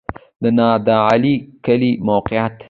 د 0.41 0.43
نادعلي 0.57 1.35
کلی 1.65 1.91
موقعیت 2.07 2.53